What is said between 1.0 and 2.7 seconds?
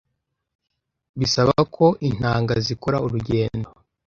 bisaba ko intanga